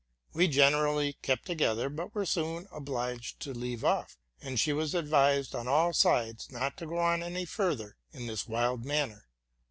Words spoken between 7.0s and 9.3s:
any farther in this wild manner.